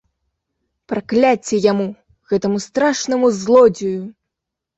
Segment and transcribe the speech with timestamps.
[0.91, 1.85] Пракляцце яму,
[2.33, 4.01] гэтаму страшнаму злодзею!